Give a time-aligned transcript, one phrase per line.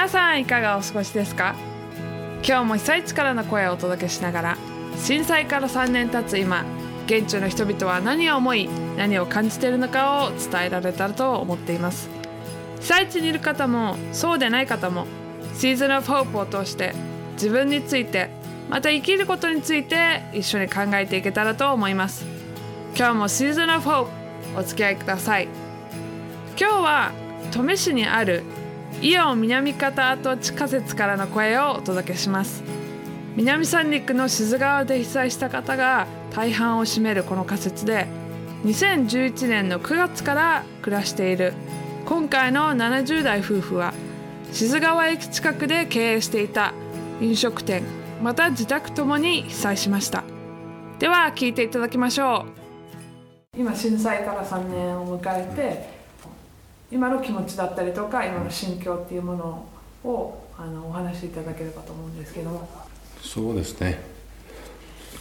[0.00, 1.54] 皆さんいかがお過ごしですか？
[2.42, 4.58] 今日も被災地からの声をお届けしながら
[4.96, 6.64] 震災から3年経つ今
[7.04, 12.08] 現地の人々は何を思い何を感じているのかを伝えられたらと思っています。
[12.80, 15.06] 被災地にいる方もそうでない方も
[15.52, 16.94] シーズンオフホープを通して
[17.34, 18.30] 自分について
[18.70, 22.24] また生きることについて一緒に考えていけたらと思います。
[22.96, 24.10] 今日もシーズンオフホープ
[24.60, 25.48] お付き合いください。
[26.58, 27.12] 今日は
[27.52, 28.44] 登米市にある
[29.02, 32.62] イオン南方跡地下説からの声をお届けします。
[33.34, 38.06] 南三陸の静川で被災した方が大半を占めるこの仮設で
[38.64, 41.54] 2011年の9月から暮らしている。
[42.04, 43.94] 今回の70代夫婦は
[44.52, 46.74] 静川駅近くで経営していた
[47.22, 47.82] 飲食店
[48.22, 50.24] また自宅ともに被災しました。
[50.98, 52.44] では聞いていただきましょ
[53.56, 53.58] う。
[53.58, 55.99] 今震災から3年を迎えて
[56.90, 59.66] 今の気持ちだったりとか今の心境っていうもの
[60.04, 62.68] をあのお話しいただければと思うんですけども。
[63.22, 64.02] そうですね。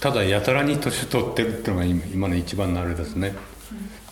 [0.00, 3.34] ただやたらに年取ってるっていうのが今今の一番のあれですね、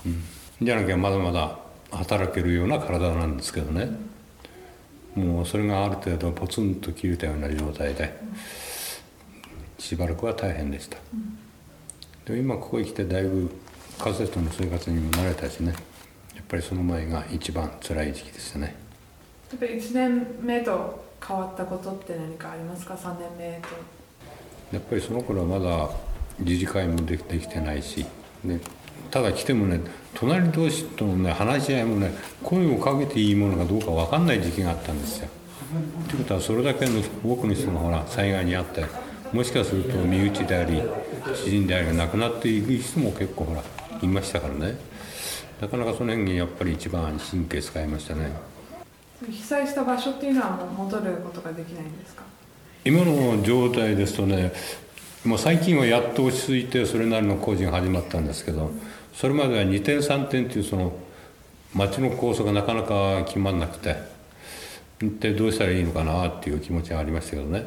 [0.04, 0.22] うん、
[0.60, 1.58] じゃなきゃまだまだ
[1.92, 3.90] 働けるような体なんですけどね、
[5.14, 8.18] もうそれがある程度ポツンと切れたような状態で、
[9.78, 10.98] しばらくは大変でした、
[12.24, 13.48] で今ここへ来てだいぶ
[13.98, 15.72] 家族との生活にも慣れたしね
[16.36, 18.76] やっぱりその前が一番辛い時期ですね。
[19.50, 23.68] やっぱり1年目と変わったことって何かありますか？3年目と。
[24.72, 25.90] やっぱりその頃はまだ
[26.38, 28.04] 自治会もできてきてないし、
[28.44, 28.60] ね、
[29.10, 29.80] ただ来てもね
[30.14, 35.28] 隣同士とのね話し合いもね声をかけていいものかどうか分かんない時期があったんですよ。
[36.08, 38.84] ということはそれだけの多くの人がほら災害に遭って
[39.32, 40.82] もしかすると身内であり
[41.34, 43.62] 知人でありが亡くなっていく人も結構ほら
[44.00, 44.76] いましたからね
[45.60, 48.30] なかなかその辺にやっぱり一番神経使いましたね。
[49.30, 52.22] 被災した場所っていうのはもう戻ることができないんですか？
[52.84, 54.52] 今の状態ですとね
[55.24, 58.70] もう最近はやっと落ち着いてそれなりの工事が始まったんですけど
[59.14, 60.92] それまでは2点3点っていうその
[61.74, 63.96] 町の構想がなかなか決まんなくて
[65.00, 67.66] 一体どうしたらいいのかなっていう気持ちがありましたけどね。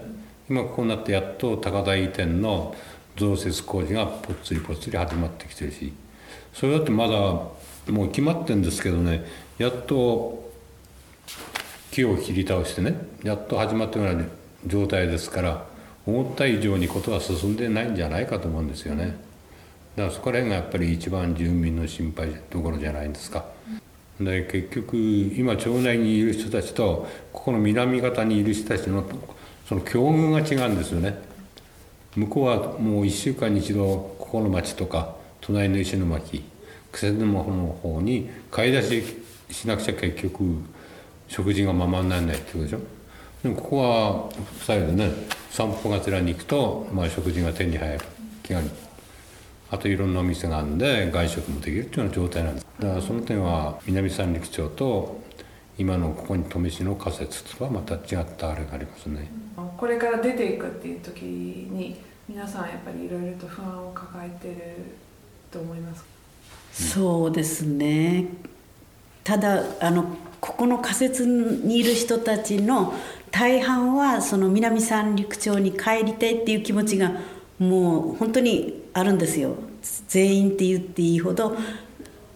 [0.50, 2.76] 今こうなってやっと高台移転の
[3.18, 5.92] 増設工事がぽっつりぽっつり始まってきてるし
[6.54, 7.42] それだってまだ
[7.92, 9.26] もう決まってんですけどね
[9.58, 10.50] やっと
[11.92, 14.26] 木を切り倒してねやっと始まったような
[14.66, 15.66] 状態ですから
[16.06, 19.18] 思った以上にことは進んでないんじゃないかと思うんですよね。
[19.96, 23.46] だからそこら辺がやっぱり一番住民の心配どころじゃないんですか。
[24.20, 29.06] で結局今町内にいる人たちとここの南方にいる人たちの
[29.68, 31.16] その境遇が違うんですよね。
[32.16, 33.86] 向こうはもう1週間に一度
[34.20, 36.44] ここの町とか隣の石巻
[36.92, 39.04] 癖沼の方に買い出し
[39.52, 40.44] しなくちゃ結局
[41.28, 42.80] 食事がままにならないってことでしょ？
[43.44, 44.30] でもここは
[44.66, 45.12] 2人でね
[45.50, 48.00] 散歩がてらに行くと、まあ、食事が手に入る。
[48.44, 48.72] 気軽に。
[49.72, 52.68] あといろんなお店があるんで外食もできるっていうような状態なんです。
[52.80, 55.22] だからその点は南三陸町と
[55.78, 59.30] 今のここに登米市の仮設とはまた違ったあれがありますね。
[59.78, 64.56] これから出ていくっていう時に皆さんやっぱりいろいろと不安を抱えてる
[65.52, 66.10] と思いますか？
[66.74, 68.28] そうですね
[69.24, 70.06] ただあの
[70.40, 72.94] ここの仮設にいる人たちの
[73.32, 77.12] 大半はその南三陸町に帰りたいっていう気持ちが
[77.59, 79.56] もう本当にあるんですよ
[80.08, 81.58] 全員って言っていいほど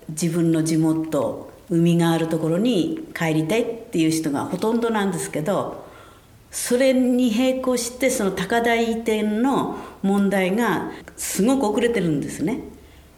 [0.09, 5.85] 自分の地元海があるところに帰りたいっていう人がほとんどなんですけど
[6.51, 12.59] それに並行してその高台移転の問題がすごく遅れてるんですね。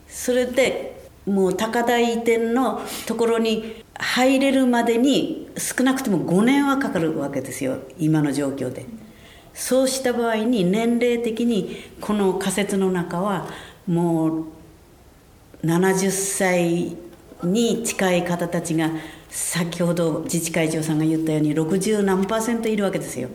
[0.08, 0.94] それで
[1.25, 8.85] もう高台移転のところに入れるまでに少なくとも5年はかかるわけですよ今の状況で。
[9.53, 13.47] そうした場合に年齢的にこの仮設の中は
[13.87, 14.45] もう
[15.63, 16.97] 70歳
[17.41, 18.91] に近い方たちが
[19.29, 23.29] 先ほど自治会長さんが言ったように60何パーセントいるわけですよ。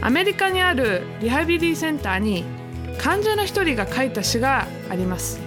[0.02, 2.44] アメリカにあるリハビリセンターに
[2.98, 5.45] 患者の一人が書いた詩があります。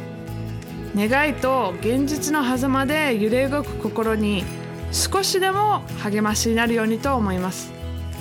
[0.99, 4.43] 願いと現実の狭間で揺れ動く心に
[4.91, 7.73] 少しでも励ましになるようにと思います。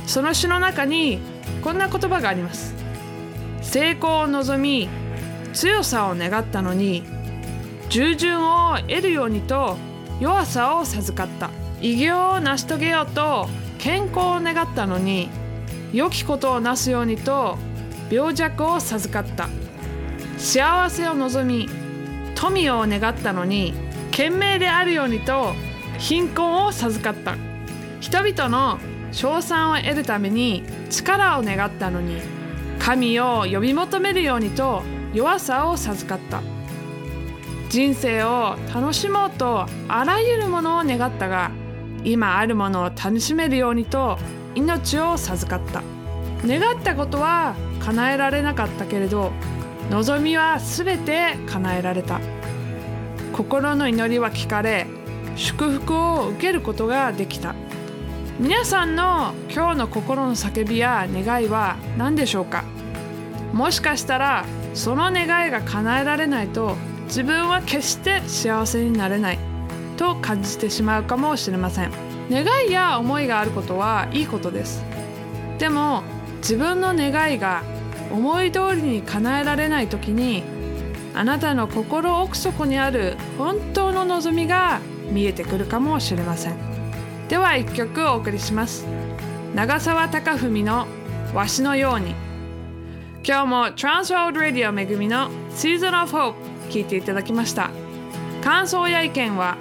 [0.05, 1.17] その詩の中に
[1.63, 2.75] こんな言葉があります。
[3.63, 4.87] 成功を望み
[5.53, 7.03] 強さを願ったのに
[7.89, 9.75] 従順を得るようにと
[10.19, 11.49] 弱さを授かった。
[11.81, 13.49] 偉業を成し遂げようと
[13.79, 15.29] 健康を願ったのに
[15.93, 17.57] 良きことをなすようにと
[18.11, 19.49] 病弱を授かった。
[20.37, 21.86] 幸せを望み
[22.37, 23.73] 富を願ったのに
[24.11, 25.53] 賢明であるようにと
[25.97, 27.35] 貧困を授かった。
[27.99, 28.77] 人々の
[29.11, 32.21] 称賛を得るために力を願ったのに
[32.79, 36.41] 神を呼び求めるようにと弱さを授かった。
[37.69, 41.51] 人生を楽しもうとあらゆるものを願ったが
[42.03, 44.17] 今あるものを楽しめるようにと
[44.53, 45.81] 命を授かった。
[46.45, 49.31] 願ったことは叶えられなかったけれど
[49.89, 52.19] 望みは全て叶えられた。
[53.31, 54.87] 心の祈りは聞かれ
[55.35, 57.55] 祝福を受けることができた。
[58.39, 62.63] 皆さんの今日の心の叫びや願いは何でしょうか？
[63.53, 66.75] もしかしたらその願いが叶えられないと
[67.05, 69.39] 自分は決して幸せになれない。
[69.95, 71.91] と感じてしまうかもしれません。
[72.29, 74.83] 願いや思いがあることはいいことです。
[75.59, 76.03] でも
[76.39, 77.63] 自分の願いが
[78.11, 80.43] 思い通りに叶えられない時に
[81.13, 84.79] あなたの心奥底にある本当の望みが
[85.11, 86.57] 見えてくるかもしれません。
[87.27, 88.85] では一曲お送りします。
[89.55, 90.85] 長澤貴文の
[91.33, 92.13] 「わしのように」
[93.27, 96.35] 今日も Transworld Radio めぐみの Season of Hope
[96.69, 97.71] 聞いていただきました。
[98.43, 99.57] 感想や意見は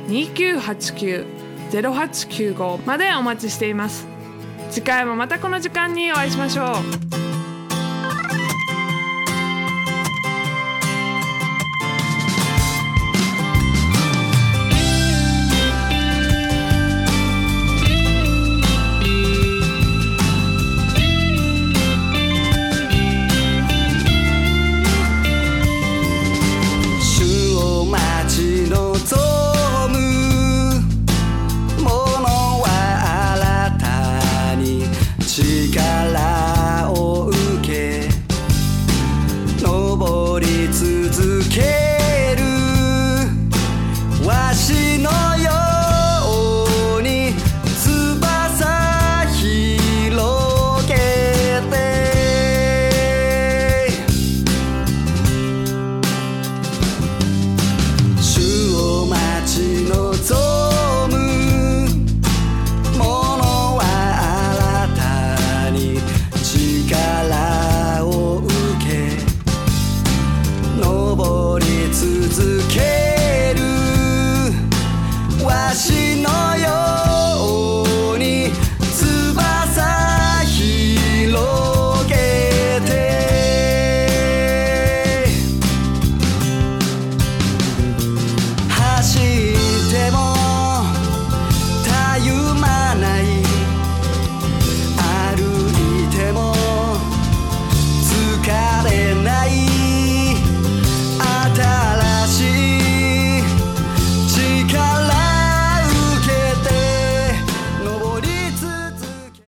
[0.08, 4.08] 090-2989-0895までお待ちしています。
[4.70, 7.31] 次回もまたこの時間にお会いしましょう。
[35.34, 36.01] 时间。